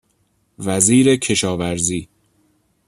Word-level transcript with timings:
وزیر 0.59 1.15
کشاورزی 1.15 2.09